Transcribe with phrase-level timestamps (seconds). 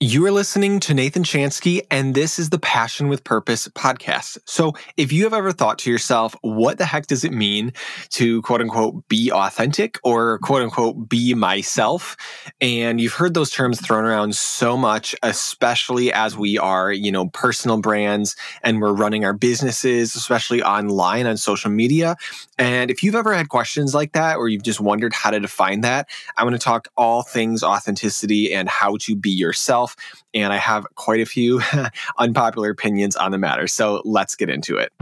[0.00, 4.38] You are listening to Nathan Chanski, and this is the Passion with Purpose podcast.
[4.44, 7.72] So, if you have ever thought to yourself, what the heck does it mean
[8.10, 12.16] to quote unquote be authentic or quote unquote be myself?
[12.60, 17.26] And you've heard those terms thrown around so much, especially as we are, you know,
[17.30, 22.14] personal brands and we're running our businesses, especially online on social media.
[22.56, 25.80] And if you've ever had questions like that, or you've just wondered how to define
[25.80, 29.96] that, I'm going to talk all things authenticity and how to be yourself myself,
[30.34, 31.60] and I have quite a few
[32.18, 33.66] unpopular opinions on the matter.
[33.66, 34.92] So let's get into it.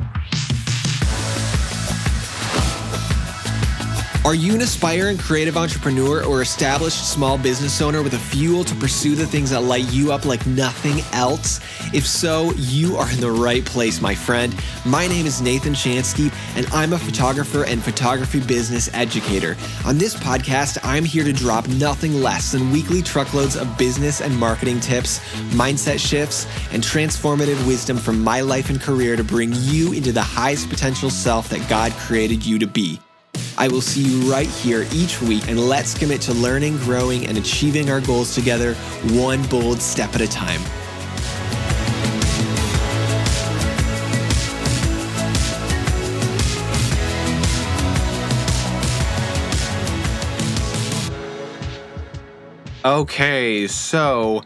[4.27, 8.75] Are you an aspiring creative entrepreneur or established small business owner with a fuel to
[8.75, 11.61] pursue the things that light you up like nothing else?
[11.95, 14.53] If so, you are in the right place, my friend.
[14.85, 19.57] My name is Nathan Chanski, and I'm a photographer and photography business educator.
[19.85, 24.37] On this podcast, I'm here to drop nothing less than weekly truckloads of business and
[24.37, 25.21] marketing tips,
[25.53, 30.21] mindset shifts, and transformative wisdom from my life and career to bring you into the
[30.21, 32.99] highest potential self that God created you to be.
[33.59, 37.39] I will see you right here each week, and let's commit to learning, growing, and
[37.39, 38.75] achieving our goals together,
[39.15, 40.61] one bold step at a time.
[52.85, 54.43] Okay, so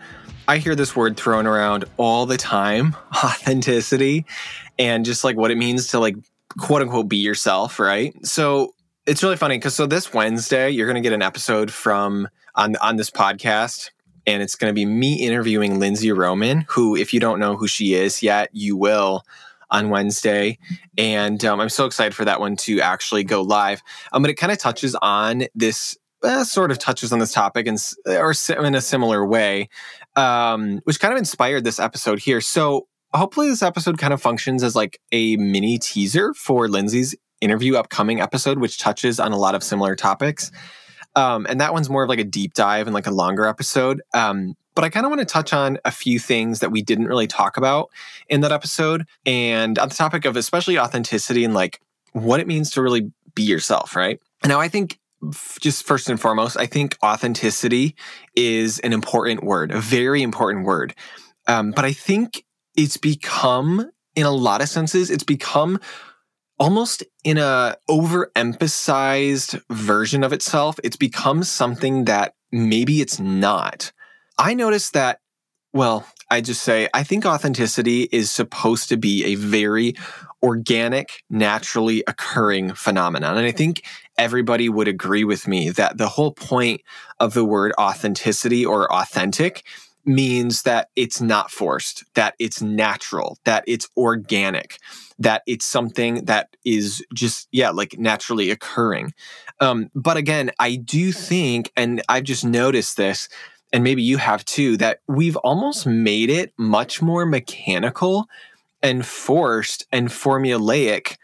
[0.48, 4.24] I hear this word thrown around all the time authenticity
[4.78, 6.16] and just like what it means to like
[6.58, 8.14] quote unquote be yourself, right?
[8.24, 8.72] So
[9.06, 12.76] it's really funny because so this Wednesday you're going to get an episode from on
[12.76, 13.90] on this podcast,
[14.26, 17.66] and it's going to be me interviewing Lindsay Roman, who, if you don't know who
[17.66, 19.22] she is yet, you will
[19.70, 20.58] on Wednesday,
[20.98, 23.82] and um, I'm so excited for that one to actually go live.
[24.12, 25.96] Um, but it kind of touches on this.
[26.22, 29.70] Uh, sort of touches on this topic and or in a similar way,
[30.16, 32.42] um, which kind of inspired this episode here.
[32.42, 37.76] So hopefully this episode kind of functions as like a mini teaser for Lindsay's interview
[37.76, 40.50] upcoming episode, which touches on a lot of similar topics.
[41.16, 44.00] Um, and that one's more of like a deep dive and like a longer episode.
[44.14, 47.06] Um, but I kind of want to touch on a few things that we didn't
[47.06, 47.90] really talk about
[48.28, 49.04] in that episode.
[49.26, 51.80] And on the topic of especially authenticity and like
[52.12, 54.20] what it means to really be yourself, right?
[54.44, 54.98] Now, I think
[55.60, 57.94] just first and foremost, I think authenticity
[58.34, 60.94] is an important word, a very important word.
[61.46, 62.44] Um, but I think
[62.76, 65.80] it's become, in a lot of senses, it's become
[66.60, 73.92] almost in a overemphasized version of itself it's become something that maybe it's not.
[74.38, 75.20] I noticed that
[75.72, 79.94] well i just say i think authenticity is supposed to be a very
[80.42, 83.84] organic naturally occurring phenomenon and i think
[84.18, 86.80] everybody would agree with me that the whole point
[87.20, 89.62] of the word authenticity or authentic
[90.04, 94.78] means that it's not forced, that it's natural, that it's organic,
[95.20, 99.12] that it's something that is just, yeah, like naturally occurring.
[99.60, 103.28] Um, but again, I do think, and I've just noticed this,
[103.72, 108.26] and maybe you have too, that we've almost made it much more mechanical
[108.82, 111.16] and forced and formulaic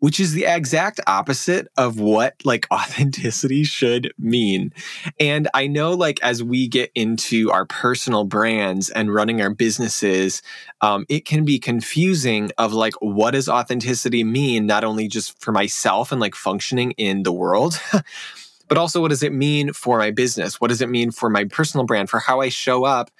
[0.00, 4.72] which is the exact opposite of what like authenticity should mean.
[5.18, 10.42] And I know like as we get into our personal brands and running our businesses,
[10.80, 15.52] um, it can be confusing of like what does authenticity mean, not only just for
[15.52, 17.80] myself and like functioning in the world.
[18.68, 20.60] but also what does it mean for my business?
[20.60, 23.10] What does it mean for my personal brand, for how I show up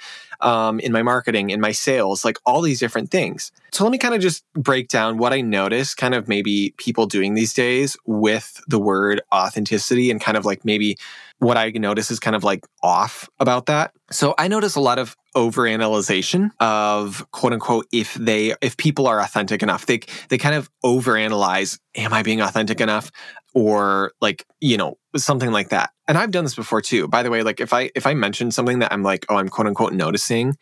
[0.42, 3.52] um, in my marketing, in my sales, like all these different things.
[3.72, 7.06] So let me kind of just break down what I notice kind of maybe people
[7.06, 10.96] doing these days with the word authenticity and kind of like maybe
[11.38, 13.92] what I notice is kind of like off about that.
[14.10, 19.20] So I notice a lot of overanalyzation of quote unquote if they if people are
[19.20, 19.86] authentic enough.
[19.86, 23.10] They they kind of overanalyze, am I being authentic enough?
[23.54, 25.90] Or like, you know, something like that.
[26.10, 27.06] And I've done this before too.
[27.06, 29.48] By the way, like if I if I mention something that I'm like, oh, I'm
[29.48, 30.56] quote unquote noticing,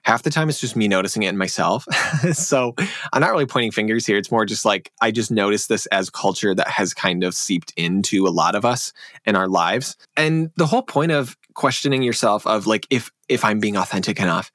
[0.00, 1.84] half the time it's just me noticing it in myself.
[2.32, 2.74] so
[3.12, 4.16] I'm not really pointing fingers here.
[4.16, 7.74] It's more just like I just noticed this as culture that has kind of seeped
[7.76, 8.94] into a lot of us
[9.26, 9.94] in our lives.
[10.16, 14.50] And the whole point of questioning yourself of like if if I'm being authentic enough,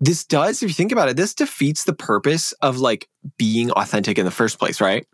[0.00, 4.16] this does, if you think about it, this defeats the purpose of like being authentic
[4.16, 5.06] in the first place, right?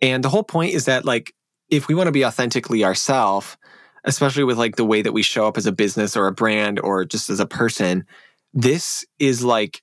[0.00, 1.34] And the whole point is that like
[1.68, 3.58] if we want to be authentically ourselves,
[4.04, 6.78] especially with like the way that we show up as a business or a brand
[6.80, 8.06] or just as a person,
[8.52, 9.82] this is like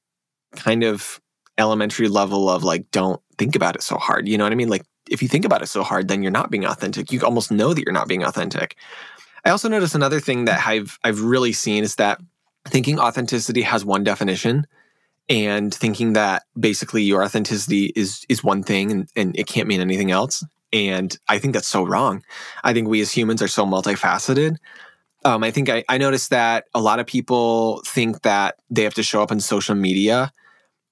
[0.56, 1.20] kind of
[1.58, 4.28] elementary level of like, don't think about it so hard.
[4.28, 4.70] You know what I mean?
[4.70, 7.12] Like, if you think about it so hard, then you're not being authentic.
[7.12, 8.78] You almost know that you're not being authentic.
[9.44, 12.22] I also notice another thing that I've I've really seen is that
[12.68, 14.68] thinking authenticity has one definition
[15.28, 19.82] and thinking that basically your authenticity is is one thing and, and it can't mean
[19.82, 20.44] anything else.
[20.74, 22.24] And I think that's so wrong.
[22.64, 24.58] I think we as humans are so multifaceted.
[25.24, 28.94] Um, I think I, I noticed that a lot of people think that they have
[28.96, 30.32] to show up on social media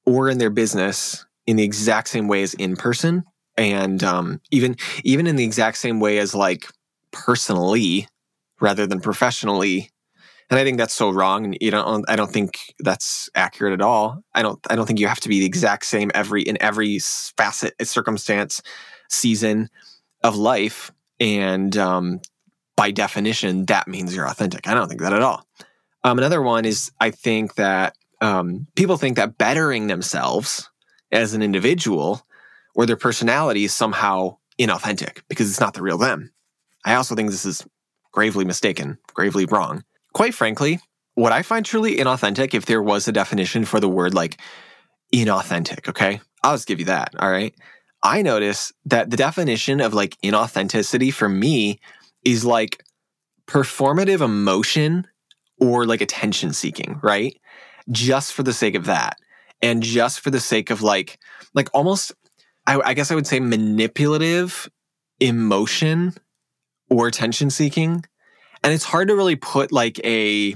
[0.05, 3.23] or in their business in the exact same way as in person,
[3.57, 6.67] and um, even even in the exact same way as like
[7.11, 8.07] personally
[8.59, 9.89] rather than professionally
[10.49, 11.45] and I think that's so wrong.
[11.45, 14.23] And you know, I don't think that's accurate at all.
[14.33, 14.59] I don't.
[14.69, 18.61] I don't think you have to be the exact same every in every facet, circumstance,
[19.09, 19.69] season
[20.23, 22.21] of life, and um,
[22.75, 24.67] by definition, that means you're authentic.
[24.67, 25.45] I don't think that at all.
[26.03, 30.69] Um, another one is I think that um, people think that bettering themselves
[31.11, 32.25] as an individual
[32.75, 36.31] or their personality is somehow inauthentic because it's not the real them.
[36.85, 37.65] I also think this is
[38.12, 39.83] gravely mistaken, gravely wrong
[40.13, 40.79] quite frankly,
[41.15, 44.39] what I find truly inauthentic, if there was a definition for the word like
[45.13, 47.13] inauthentic, okay, I'll just give you that.
[47.19, 47.53] All right.
[48.01, 51.80] I notice that the definition of like inauthenticity for me
[52.24, 52.84] is like
[53.48, 55.07] performative emotion
[55.60, 57.38] or like attention seeking, right?
[57.92, 59.18] Just for the sake of that.
[59.62, 61.19] And just for the sake of like,
[61.54, 62.13] like almost,
[62.66, 64.69] I, I guess I would say manipulative
[65.19, 66.13] emotion
[66.90, 68.06] or attention seeking
[68.63, 70.56] and it's hard to really put like a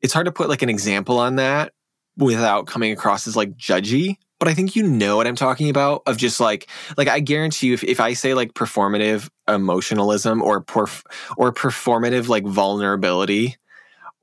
[0.00, 1.72] it's hard to put like an example on that
[2.16, 6.02] without coming across as like judgy but i think you know what i'm talking about
[6.06, 10.60] of just like like i guarantee you if, if i say like performative emotionalism or
[10.60, 11.04] perf-
[11.36, 13.56] or performative like vulnerability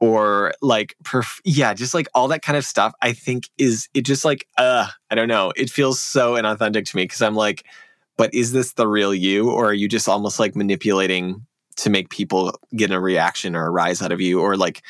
[0.02, 4.02] or like perf- yeah just like all that kind of stuff i think is it
[4.02, 5.54] just like uh i don't know.
[5.56, 7.66] It feels so inauthentic to me because i'm like
[8.20, 9.50] but is this the real you?
[9.50, 11.46] Or are you just almost like manipulating
[11.78, 14.42] to make people get a reaction or a rise out of you?
[14.42, 14.84] Or like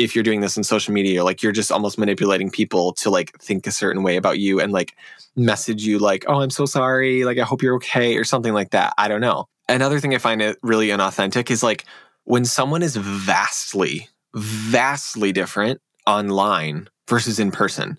[0.00, 3.38] if you're doing this in social media like you're just almost manipulating people to like
[3.38, 4.96] think a certain way about you and like
[5.36, 8.70] message you like oh i'm so sorry like i hope you're okay or something like
[8.70, 11.84] that i don't know another thing i find it really inauthentic is like
[12.24, 17.98] when someone is vastly vastly different online versus in person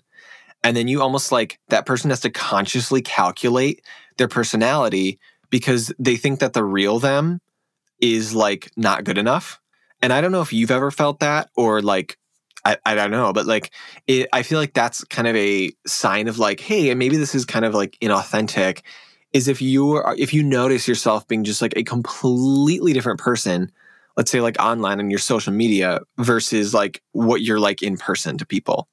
[0.64, 3.84] and then you almost like that person has to consciously calculate
[4.16, 5.18] their personality
[5.50, 7.40] because they think that the real them
[8.00, 9.60] is like not good enough.
[10.02, 12.18] And I don't know if you've ever felt that or like
[12.64, 13.72] I, I don't know, but like
[14.06, 17.34] it, I feel like that's kind of a sign of like, hey, and maybe this
[17.34, 18.82] is kind of like inauthentic.
[19.32, 23.72] Is if you are if you notice yourself being just like a completely different person,
[24.16, 28.36] let's say like online on your social media versus like what you're like in person
[28.38, 28.88] to people.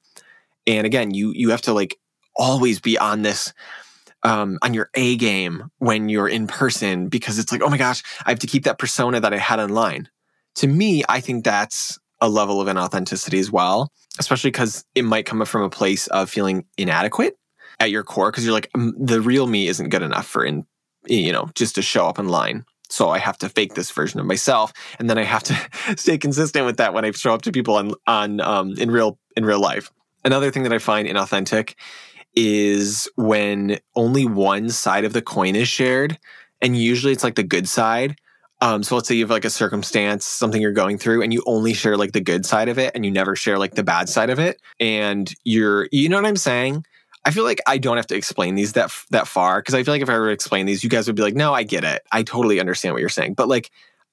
[0.66, 1.98] And again, you you have to like
[2.36, 3.52] always be on this
[4.22, 8.02] um, on your A game when you're in person because it's like, oh my gosh,
[8.24, 10.08] I have to keep that persona that I had online.
[10.56, 15.26] To me, I think that's a level of inauthenticity as well, especially because it might
[15.26, 17.36] come from a place of feeling inadequate
[17.78, 20.66] at your core because you're like, mm, the real me isn't good enough for in,
[21.06, 22.64] you know, just to show up online.
[22.90, 25.56] So I have to fake this version of myself, and then I have to
[25.96, 29.18] stay consistent with that when I show up to people on on um, in real
[29.36, 29.90] in real life.
[30.24, 31.74] Another thing that I find inauthentic
[32.34, 36.18] is when only one side of the coin is shared.
[36.60, 38.16] And usually it's like the good side.
[38.62, 41.42] Um, so let's say you have like a circumstance, something you're going through, and you
[41.46, 44.08] only share like the good side of it and you never share like the bad
[44.08, 44.60] side of it.
[44.78, 46.84] And you're, you know what I'm saying?
[47.24, 49.92] I feel like I don't have to explain these that that far because I feel
[49.92, 51.84] like if I were to explain these, you guys would be like, "No, I get
[51.84, 52.02] it.
[52.10, 53.70] I totally understand what you're saying." But like,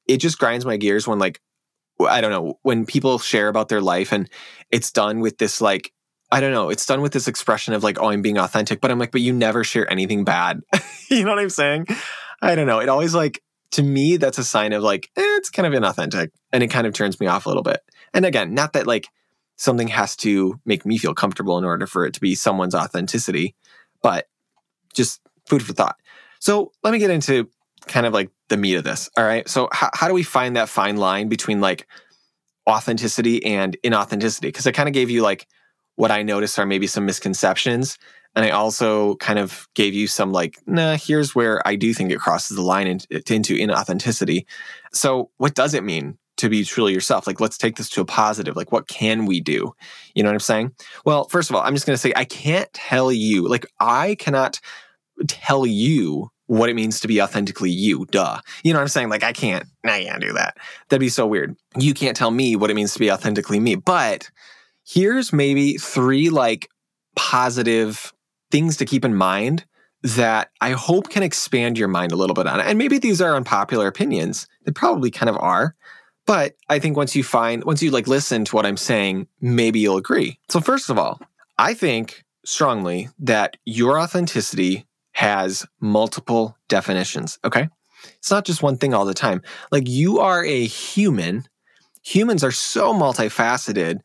[0.07, 1.39] it just grinds my gears when like,
[2.01, 4.29] I don't know, when people share about their life and
[4.71, 5.93] it's done with this like
[6.31, 6.69] I don't know.
[6.69, 9.21] It's done with this expression of like, oh, I'm being authentic, but I'm like, but
[9.21, 10.61] you never share anything bad.
[11.09, 11.87] you know what I'm saying?
[12.41, 12.79] I don't know.
[12.79, 16.29] It always like, to me, that's a sign of like, eh, it's kind of inauthentic
[16.51, 17.81] and it kind of turns me off a little bit.
[18.13, 19.07] And again, not that like
[19.57, 23.55] something has to make me feel comfortable in order for it to be someone's authenticity,
[24.01, 24.27] but
[24.93, 25.97] just food for thought.
[26.39, 27.49] So let me get into
[27.87, 29.09] kind of like the meat of this.
[29.17, 29.47] All right.
[29.47, 31.87] So, how, how do we find that fine line between like
[32.69, 34.41] authenticity and inauthenticity?
[34.41, 35.47] Because I kind of gave you like,
[35.95, 37.97] what I noticed are maybe some misconceptions.
[38.37, 42.11] And I also kind of gave you some like, nah, here's where I do think
[42.11, 44.45] it crosses the line into, into inauthenticity.
[44.93, 47.25] So, what does it mean to be truly yourself?
[47.25, 48.55] Like, let's take this to a positive.
[48.55, 49.73] Like, what can we do?
[50.13, 50.71] You know what I'm saying?
[51.03, 54.13] Well, first of all, I'm just going to say, I can't tell you, like, I
[54.19, 54.59] cannot
[55.27, 58.05] tell you what it means to be authentically you.
[58.11, 58.39] Duh.
[58.63, 59.09] You know what I'm saying?
[59.09, 60.57] Like, I can't, I can't do that.
[60.89, 61.55] That'd be so weird.
[61.75, 63.73] You can't tell me what it means to be authentically me.
[63.77, 64.29] But
[64.85, 66.69] here's maybe three like
[67.15, 68.13] positive
[68.51, 69.65] things to keep in mind
[70.03, 72.67] that I hope can expand your mind a little bit on it.
[72.67, 74.47] And maybe these are unpopular opinions.
[74.65, 75.75] They probably kind of are.
[76.25, 79.79] But I think once you find, once you like listen to what I'm saying, maybe
[79.79, 80.39] you'll agree.
[80.49, 81.19] So, first of all,
[81.57, 87.39] I think strongly that your authenticity has multiple definitions.
[87.43, 87.69] Okay.
[88.17, 89.41] It's not just one thing all the time.
[89.71, 91.45] Like you are a human.
[92.03, 94.01] Humans are so multifaceted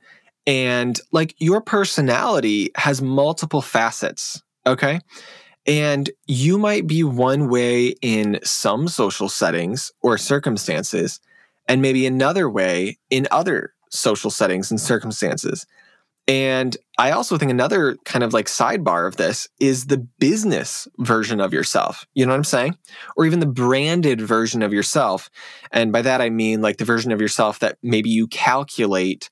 [0.46, 4.42] and like your personality has multiple facets.
[4.66, 5.00] Okay.
[5.66, 11.20] And you might be one way in some social settings or circumstances,
[11.68, 15.66] and maybe another way in other social settings and circumstances.
[16.28, 21.40] And I also think another kind of like sidebar of this is the business version
[21.40, 22.06] of yourself.
[22.14, 22.76] You know what I'm saying?
[23.16, 25.30] Or even the branded version of yourself.
[25.72, 29.30] And by that, I mean like the version of yourself that maybe you calculate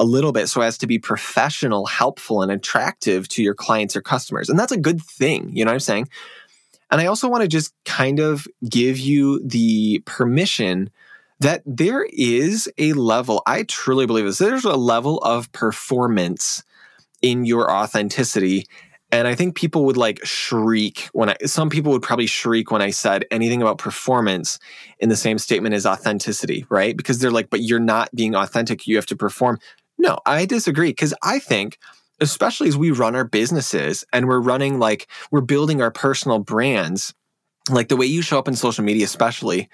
[0.00, 4.00] a little bit so as to be professional, helpful, and attractive to your clients or
[4.00, 4.48] customers.
[4.48, 5.50] And that's a good thing.
[5.54, 6.08] You know what I'm saying?
[6.90, 10.90] And I also want to just kind of give you the permission
[11.40, 16.62] that there is a level, I truly believe this, there's a level of performance
[17.22, 18.66] in your authenticity.
[19.12, 22.82] And I think people would like shriek when I, some people would probably shriek when
[22.82, 24.58] I said anything about performance
[24.98, 26.96] in the same statement as authenticity, right?
[26.96, 28.86] Because they're like, but you're not being authentic.
[28.86, 29.58] You have to perform.
[30.00, 31.78] No, I disagree because I think,
[32.22, 37.12] especially as we run our businesses and we're running like, we're building our personal brands,
[37.68, 39.68] like the way you show up in social media, especially,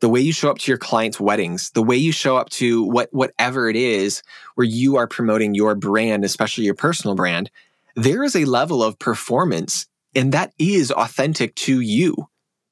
[0.00, 2.82] the way you show up to your clients' weddings, the way you show up to
[2.82, 4.20] what whatever it is
[4.56, 7.48] where you are promoting your brand, especially your personal brand,
[7.94, 12.16] there is a level of performance and that is authentic to you.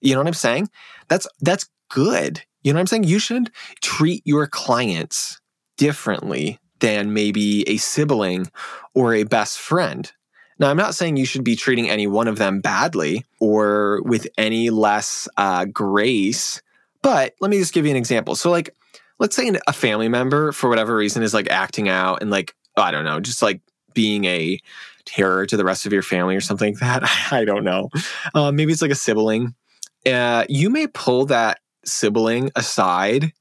[0.00, 0.70] You know what I'm saying?
[1.06, 2.42] That's that's good.
[2.64, 3.04] You know what I'm saying?
[3.04, 5.40] You should treat your clients
[5.76, 8.50] differently than maybe a sibling
[8.94, 10.12] or a best friend.
[10.58, 14.26] Now, I'm not saying you should be treating any one of them badly or with
[14.38, 16.62] any less uh, grace
[17.06, 18.34] but let me just give you an example.
[18.34, 18.74] So, like,
[19.20, 22.90] let's say a family member, for whatever reason, is like acting out and like, I
[22.90, 23.60] don't know, just like
[23.94, 24.58] being a
[25.04, 27.04] terror to the rest of your family or something like that.
[27.32, 27.90] I don't know.
[28.34, 29.54] Uh, maybe it's like a sibling.
[30.04, 33.32] Uh, you may pull that sibling aside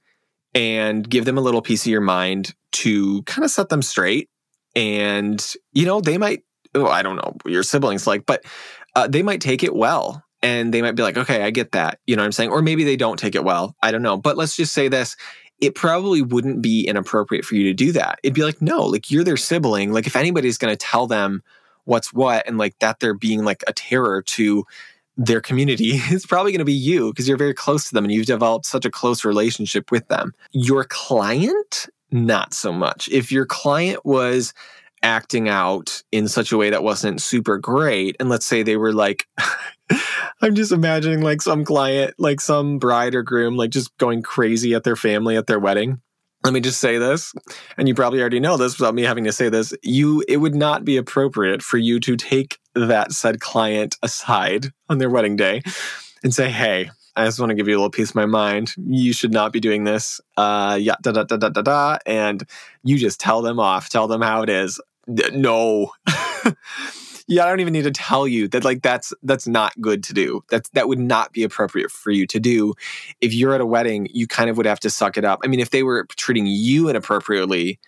[0.55, 4.29] and give them a little piece of your mind to kind of set them straight.
[4.75, 6.43] And, you know, they might,
[6.73, 8.43] oh, I don't know, your siblings like, but
[8.95, 11.99] uh, they might take it well and they might be like, okay, I get that.
[12.07, 12.49] You know what I'm saying?
[12.49, 13.75] Or maybe they don't take it well.
[13.83, 14.17] I don't know.
[14.17, 15.15] But let's just say this
[15.61, 18.19] it probably wouldn't be inappropriate for you to do that.
[18.23, 19.93] It'd be like, no, like you're their sibling.
[19.93, 21.43] Like if anybody's going to tell them
[21.85, 24.65] what's what and like that they're being like a terror to
[25.17, 28.13] their community, it's probably going to be you because you're very close to them and
[28.13, 30.33] you've developed such a close relationship with them.
[30.51, 33.09] Your client, not so much.
[33.09, 34.53] If your client was
[35.03, 38.93] acting out in such a way that wasn't super great, and let's say they were
[38.93, 39.27] like,
[40.41, 44.73] I'm just imagining like some client, like some bride or groom, like just going crazy
[44.73, 46.01] at their family at their wedding.
[46.43, 47.33] Let me just say this,
[47.75, 49.73] and you probably already know this without me having to say this.
[49.81, 54.97] You, it would not be appropriate for you to take that said client aside on
[54.97, 55.61] their wedding day
[56.23, 58.75] and say, "Hey, I just want to give you a little piece of my mind.
[58.77, 60.19] You should not be doing this.
[60.37, 62.43] Uh, yeah, da da da da da da." And
[62.83, 63.89] you just tell them off.
[63.89, 64.79] Tell them how it is.
[65.07, 65.91] No.
[67.27, 70.13] yeah, I don't even need to tell you that like that's that's not good to
[70.13, 70.43] do.
[70.49, 72.73] That's that would not be appropriate for you to do.
[73.21, 75.39] If you're at a wedding, you kind of would have to suck it up.
[75.43, 77.79] I mean, if they were treating you inappropriately,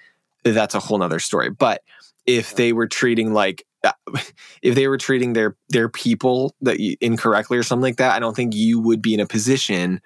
[0.44, 1.50] that's a whole nother story.
[1.50, 1.84] But
[2.26, 3.66] if they were treating like
[4.62, 8.20] if they were treating their their people that you, incorrectly or something like that, I
[8.20, 10.02] don't think you would be in a position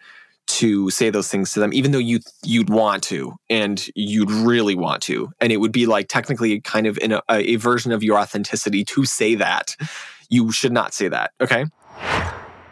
[0.48, 4.76] to say those things to them, even though you you'd want to and you'd really
[4.76, 8.04] want to, and it would be like technically kind of in a, a version of
[8.04, 9.76] your authenticity to say that.
[10.30, 11.32] You should not say that.
[11.42, 11.66] Okay.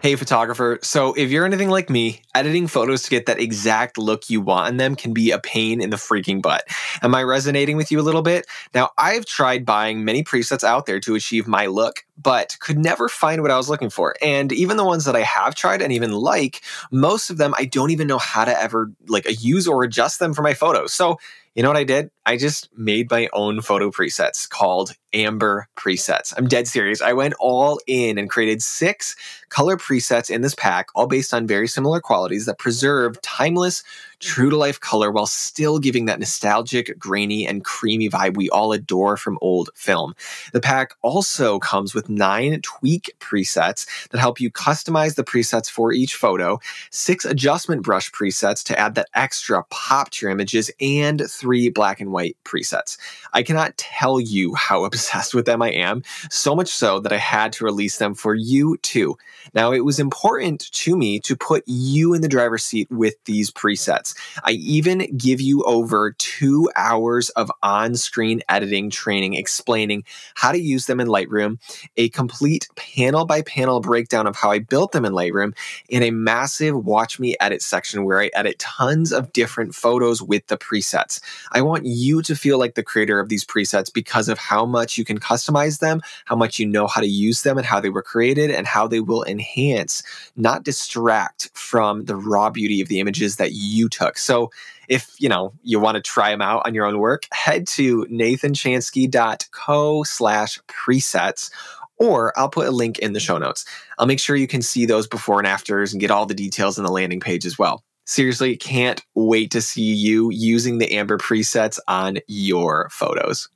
[0.01, 0.79] Hey, photographer.
[0.81, 4.69] So, if you're anything like me, editing photos to get that exact look you want
[4.69, 6.63] in them can be a pain in the freaking butt.
[7.01, 8.45] Am I resonating with you a little bit?
[8.73, 13.09] Now, I've tried buying many presets out there to achieve my look, but could never
[13.09, 14.15] find what I was looking for.
[14.21, 17.65] And even the ones that I have tried and even like, most of them I
[17.65, 20.93] don't even know how to ever like use or adjust them for my photos.
[20.93, 21.17] So,
[21.55, 22.11] you know what I did?
[22.25, 26.33] I just made my own photo presets called Amber presets.
[26.37, 27.01] I'm dead serious.
[27.01, 29.15] I went all in and created six
[29.49, 33.83] color presets in this pack, all based on very similar qualities that preserve timeless,
[34.19, 38.73] true to life color while still giving that nostalgic, grainy, and creamy vibe we all
[38.73, 40.15] adore from old film.
[40.53, 45.93] The pack also comes with nine tweak presets that help you customize the presets for
[45.93, 46.59] each photo,
[46.91, 51.99] six adjustment brush presets to add that extra pop to your images, and three black
[51.99, 52.97] and white presets.
[53.33, 57.17] I cannot tell you how obsessed with them I am, so much so that I
[57.17, 59.17] had to release them for you too.
[59.53, 63.51] Now, it was important to me to put you in the driver's seat with these
[63.51, 64.08] presets.
[64.09, 64.39] Presets.
[64.43, 70.03] I even give you over two hours of on screen editing training explaining
[70.35, 71.59] how to use them in Lightroom,
[71.97, 75.55] a complete panel by panel breakdown of how I built them in Lightroom,
[75.91, 80.45] and a massive watch me edit section where I edit tons of different photos with
[80.47, 81.21] the presets.
[81.51, 84.97] I want you to feel like the creator of these presets because of how much
[84.97, 87.89] you can customize them, how much you know how to use them, and how they
[87.89, 90.03] were created, and how they will enhance,
[90.35, 93.98] not distract from the raw beauty of the images that you took.
[94.17, 94.51] So,
[94.87, 98.05] if you know you want to try them out on your own work, head to
[98.05, 101.51] nathanchanski.co slash presets
[101.99, 103.65] or I'll put a link in the show notes.
[103.97, 106.77] I'll make sure you can see those before and afters and get all the details
[106.77, 107.83] in the landing page as well.
[108.05, 113.49] Seriously, can't wait to see you using the Amber presets on your photos.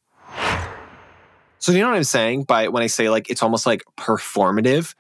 [1.58, 4.94] So, you know what I'm saying by when I say like it's almost like performative?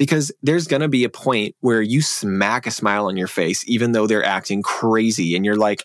[0.00, 3.62] Because there's going to be a point where you smack a smile on your face,
[3.68, 5.84] even though they're acting crazy, and you're like,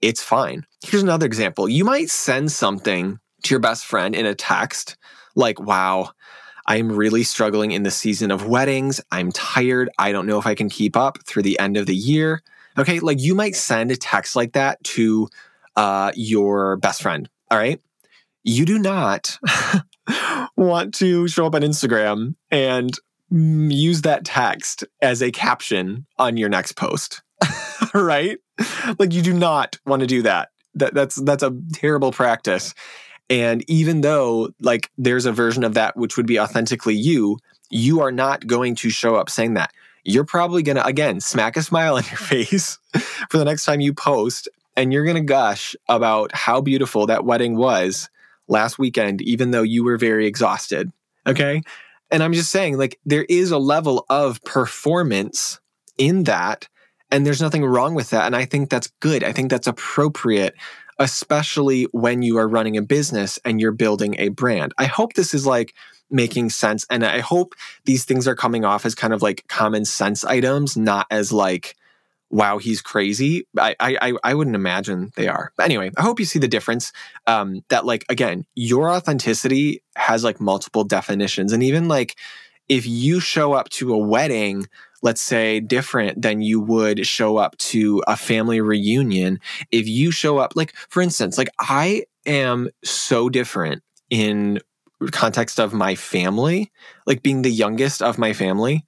[0.00, 0.64] it's fine.
[0.84, 1.68] Here's another example.
[1.68, 4.96] You might send something to your best friend in a text
[5.34, 6.10] like, wow,
[6.66, 9.00] I'm really struggling in the season of weddings.
[9.10, 9.90] I'm tired.
[9.98, 12.42] I don't know if I can keep up through the end of the year.
[12.78, 13.00] Okay.
[13.00, 15.28] Like you might send a text like that to
[15.76, 17.28] uh, your best friend.
[17.50, 17.80] All right.
[18.42, 19.38] You do not
[20.56, 22.92] want to show up on Instagram and
[23.30, 27.22] use that text as a caption on your next post.
[27.94, 28.38] right?
[28.98, 30.50] Like you do not want to do that.
[30.74, 32.74] That that's that's a terrible practice.
[33.28, 37.38] And even though like there's a version of that which would be authentically you,
[37.70, 39.72] you are not going to show up saying that.
[40.04, 42.78] You're probably going to again smack a smile on your face
[43.28, 47.24] for the next time you post and you're going to gush about how beautiful that
[47.24, 48.08] wedding was
[48.48, 50.92] last weekend even though you were very exhausted.
[51.26, 51.62] Okay?
[52.10, 55.60] And I'm just saying like there is a level of performance
[55.98, 56.68] in that
[57.10, 59.24] and there's nothing wrong with that and I think that's good.
[59.24, 60.54] I think that's appropriate
[60.98, 64.72] especially when you are running a business and you're building a brand.
[64.78, 65.74] I hope this is like
[66.10, 66.86] making sense.
[66.90, 70.76] And I hope these things are coming off as kind of like common sense items,
[70.76, 71.76] not as like,
[72.30, 73.46] wow, he's crazy.
[73.58, 75.52] I I I wouldn't imagine they are.
[75.56, 76.92] But anyway, I hope you see the difference.
[77.26, 81.52] Um, that like again, your authenticity has like multiple definitions.
[81.52, 82.16] And even like
[82.68, 84.66] if you show up to a wedding
[85.02, 89.38] let's say, different than you would show up to a family reunion.
[89.70, 94.58] If you show up, like, for instance, like I am so different in
[95.12, 96.72] context of my family,
[97.06, 98.84] like being the youngest of my family.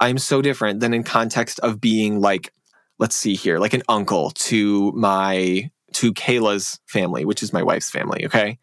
[0.00, 2.52] I'm so different than in context of being like,
[3.00, 7.90] let's see here, like an uncle to my to Kayla's family, which is my wife's
[7.90, 8.24] family.
[8.26, 8.58] Okay.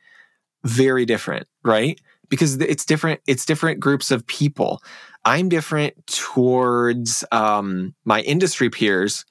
[0.63, 1.99] Very different, right?
[2.29, 4.81] Because it's different, it's different groups of people.
[5.25, 9.25] I'm different towards um, my industry peers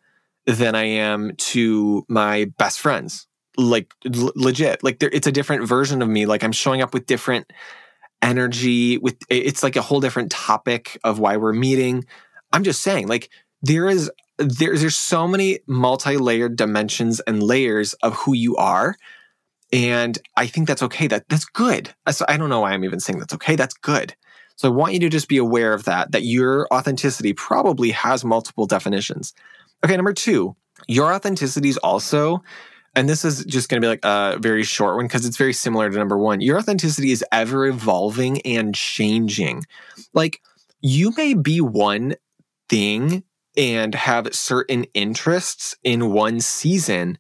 [0.45, 3.27] than I am to my best friends.
[3.57, 6.27] Like l- legit, like it's a different version of me.
[6.27, 7.51] Like I'm showing up with different
[8.21, 8.99] energy.
[8.99, 12.05] With it's like a whole different topic of why we're meeting.
[12.53, 13.31] I'm just saying, like
[13.63, 18.97] there is there's there's so many multi-layered dimensions and layers of who you are
[19.73, 21.95] and i think that's okay that that's good
[22.29, 24.15] i don't know why i'm even saying that's okay that's good
[24.57, 28.25] so I want you to just be aware of that, that your authenticity probably has
[28.25, 29.35] multiple definitions.
[29.85, 30.57] Okay, number two,
[30.89, 32.43] your authenticity is also,
[32.95, 35.53] and this is just going to be like a very short one because it's very
[35.53, 36.41] similar to number one.
[36.41, 39.65] Your authenticity is ever evolving and changing.
[40.15, 40.41] Like
[40.81, 42.15] you may be one
[42.71, 43.23] thing
[43.57, 47.19] and have certain interests in one season.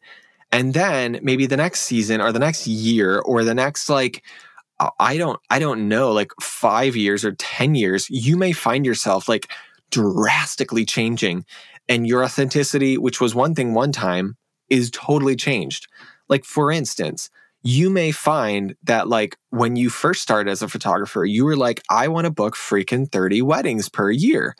[0.52, 4.22] And then maybe the next season or the next year or the next like
[4.78, 8.84] uh, I don't I don't know like 5 years or 10 years you may find
[8.84, 9.50] yourself like
[9.90, 11.44] drastically changing
[11.88, 14.36] and your authenticity which was one thing one time
[14.68, 15.88] is totally changed.
[16.28, 17.30] Like for instance,
[17.62, 21.82] you may find that like when you first started as a photographer, you were like
[21.90, 24.56] I want to book freaking 30 weddings per year.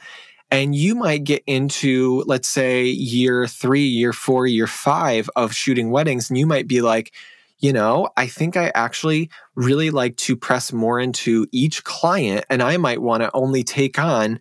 [0.50, 5.90] And you might get into, let's say, year three, year four, year five of shooting
[5.90, 7.12] weddings, and you might be like,
[7.58, 12.62] you know, I think I actually really like to press more into each client and
[12.62, 14.38] I might want to only take on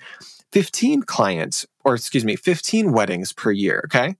[0.52, 3.84] 15 clients or excuse me, 15 weddings per year.
[3.86, 4.15] Okay.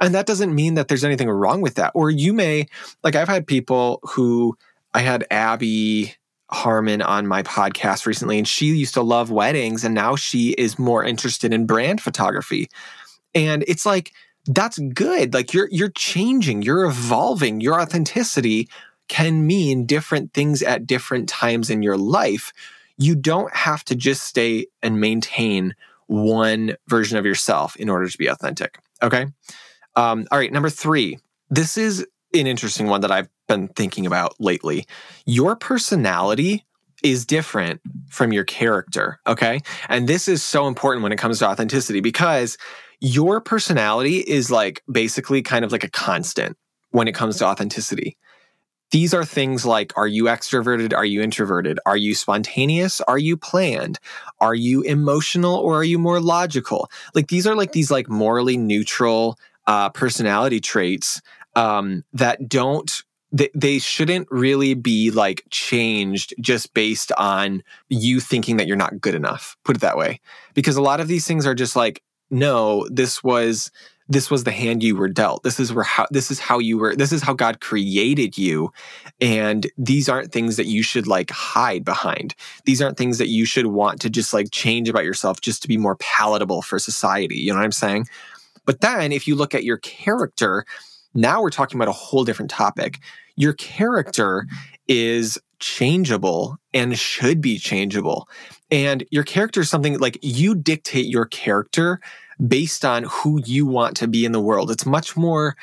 [0.00, 1.92] And that doesn't mean that there's anything wrong with that.
[1.94, 2.66] Or you may,
[3.02, 4.56] like, I've had people who
[4.94, 6.14] I had Abby
[6.50, 10.78] Harmon on my podcast recently, and she used to love weddings, and now she is
[10.78, 12.68] more interested in brand photography.
[13.34, 14.12] And it's like,
[14.46, 15.34] that's good.
[15.34, 17.60] Like you're you're changing, you're evolving.
[17.60, 18.68] Your authenticity
[19.08, 22.52] can mean different things at different times in your life.
[22.96, 25.74] You don't have to just stay and maintain
[26.06, 28.78] one version of yourself in order to be authentic.
[29.02, 29.26] Okay.
[29.96, 31.18] Um, all right, number three.
[31.50, 34.86] This is an interesting one that I've been thinking about lately.
[35.26, 36.64] Your personality
[37.02, 39.20] is different from your character.
[39.26, 39.60] Okay.
[39.88, 42.58] And this is so important when it comes to authenticity because
[43.00, 46.56] your personality is like basically kind of like a constant
[46.90, 48.16] when it comes to authenticity.
[48.90, 50.94] These are things like Are you extroverted?
[50.94, 51.78] Are you introverted?
[51.84, 53.00] Are you spontaneous?
[53.02, 53.98] Are you planned?
[54.40, 56.90] Are you emotional or are you more logical?
[57.14, 61.20] Like these are like these like morally neutral uh, personality traits
[61.54, 68.56] um, that don't they, they shouldn't really be like changed just based on you thinking
[68.56, 70.20] that you're not good enough put it that way
[70.54, 73.70] because a lot of these things are just like no this was
[74.08, 75.42] this was the hand you were dealt.
[75.42, 78.72] This is where how this is how you were this is how God created you.
[79.20, 82.34] And these aren't things that you should like hide behind.
[82.64, 85.68] These aren't things that you should want to just like change about yourself just to
[85.68, 87.36] be more palatable for society.
[87.36, 88.06] You know what I'm saying?
[88.64, 90.64] But then if you look at your character,
[91.14, 92.98] now we're talking about a whole different topic.
[93.36, 94.46] Your character
[94.86, 98.28] is changeable and should be changeable.
[98.70, 102.00] And your character is something like you dictate your character
[102.46, 104.70] based on who you want to be in the world.
[104.70, 105.56] It's much more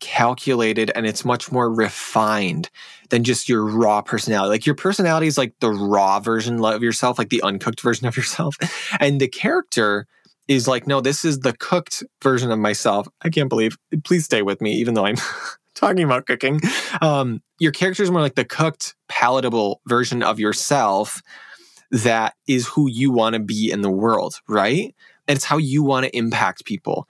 [0.00, 2.70] calculated and it's much more refined
[3.10, 4.50] than just your raw personality.
[4.50, 8.16] Like your personality is like the raw version of yourself, like the uncooked version of
[8.16, 8.56] yourself.
[8.98, 10.06] And the character
[10.48, 13.08] is like, no, this is the cooked version of myself.
[13.22, 15.16] I can't believe, please stay with me, even though I'm
[15.74, 16.60] talking about cooking.
[17.00, 21.22] Um, your character is more like the cooked, palatable version of yourself
[21.90, 24.94] that is who you want to be in the world, right?
[25.28, 27.08] and it's how you want to impact people.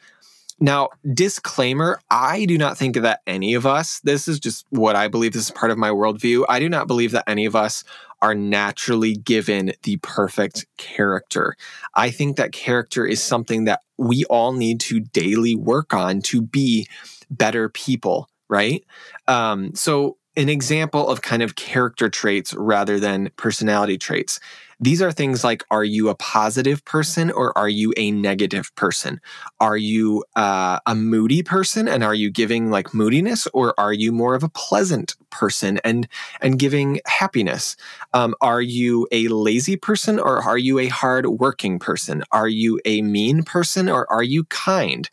[0.60, 5.08] Now, disclaimer I do not think that any of us, this is just what I
[5.08, 6.44] believe, this is part of my worldview.
[6.48, 7.84] I do not believe that any of us
[8.22, 11.56] are naturally given the perfect character.
[11.94, 16.40] I think that character is something that we all need to daily work on to
[16.40, 16.86] be
[17.30, 18.84] better people, right?
[19.28, 24.40] Um, so, an example of kind of character traits rather than personality traits.
[24.82, 29.20] These are things like Are you a positive person or are you a negative person?
[29.60, 34.10] Are you uh, a moody person and are you giving like moodiness or are you
[34.10, 36.08] more of a pleasant person and,
[36.40, 37.76] and giving happiness?
[38.12, 42.24] Um, are you a lazy person or are you a hard working person?
[42.32, 45.08] Are you a mean person or are you kind?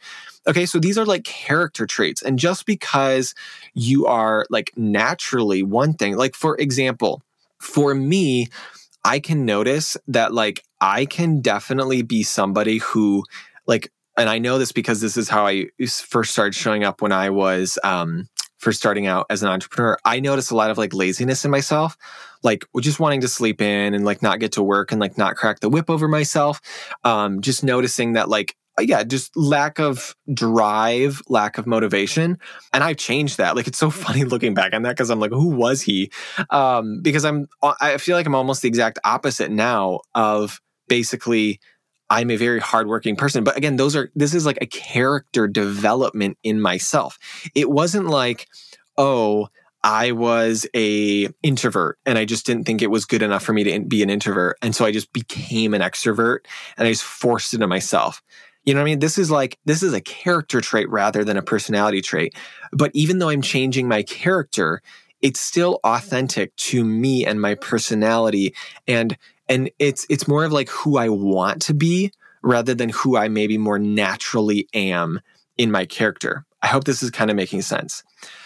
[0.47, 2.23] Okay, so these are like character traits.
[2.23, 3.35] And just because
[3.75, 7.21] you are like naturally one thing, like for example,
[7.59, 8.47] for me,
[9.03, 13.23] I can notice that like I can definitely be somebody who
[13.67, 17.11] like and I know this because this is how I first started showing up when
[17.11, 19.97] I was um first starting out as an entrepreneur.
[20.03, 21.95] I noticed a lot of like laziness in myself,
[22.43, 25.37] like just wanting to sleep in and like not get to work and like not
[25.37, 26.61] crack the whip over myself.
[27.03, 32.37] Um just noticing that like yeah, just lack of drive, lack of motivation.
[32.73, 33.55] And I've changed that.
[33.55, 36.11] Like it's so funny looking back on that because I'm like, who was he?
[36.49, 41.59] Um, because I'm uh, I feel like I'm almost the exact opposite now of basically
[42.09, 43.43] I'm a very hardworking person.
[43.43, 47.19] But again, those are this is like a character development in myself.
[47.55, 48.47] It wasn't like,
[48.97, 49.49] oh,
[49.83, 53.63] I was a introvert and I just didn't think it was good enough for me
[53.63, 54.57] to be an introvert.
[54.61, 56.39] And so I just became an extrovert
[56.77, 58.21] and I just forced it on myself.
[58.69, 58.99] You know what I mean?
[58.99, 62.35] This is like, this is a character trait rather than a personality trait.
[62.71, 64.83] But even though I'm changing my character,
[65.23, 68.53] it's still authentic to me and my personality.
[68.87, 72.11] And, and it's, it's more of like who I want to be
[72.43, 75.19] rather than who I maybe more naturally am
[75.57, 76.45] in my character.
[76.61, 78.03] I hope this is kind of making sense.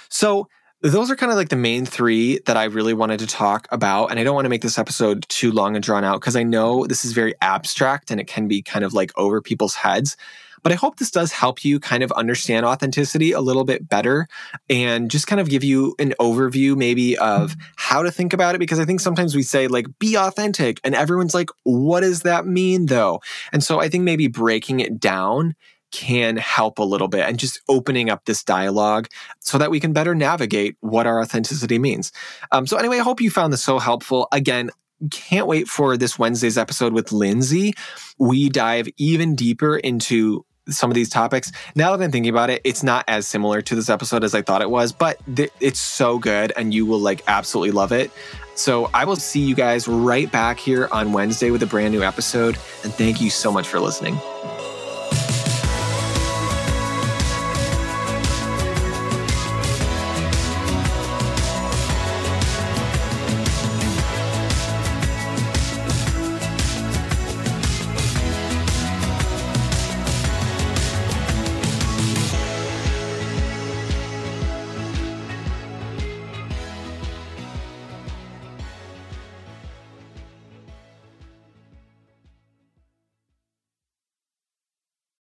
[0.07, 0.47] So
[0.83, 4.07] those are kind of like the main three that I really wanted to talk about.
[4.07, 6.43] And I don't want to make this episode too long and drawn out because I
[6.43, 10.17] know this is very abstract and it can be kind of like over people's heads.
[10.61, 14.27] But I hope this does help you kind of understand authenticity a little bit better
[14.69, 17.61] and just kind of give you an overview, maybe, of mm-hmm.
[17.75, 18.59] how to think about it.
[18.59, 22.47] Because I think sometimes we say, like, be authentic, and everyone's like, what does that
[22.47, 23.21] mean, though?
[23.51, 25.55] And so I think maybe breaking it down
[25.93, 29.07] can help a little bit and just opening up this dialogue
[29.39, 32.11] so that we can better navigate what our authenticity means.
[32.51, 34.27] Um, so, anyway, I hope you found this so helpful.
[34.31, 34.71] Again,
[35.11, 37.73] can't wait for this Wednesday's episode with Lindsay.
[38.17, 41.51] We dive even deeper into some of these topics.
[41.75, 44.41] Now that I'm thinking about it, it's not as similar to this episode as I
[44.41, 48.11] thought it was, but th- it's so good and you will like absolutely love it.
[48.55, 52.03] So I will see you guys right back here on Wednesday with a brand new
[52.03, 52.57] episode.
[52.83, 54.17] And thank you so much for listening.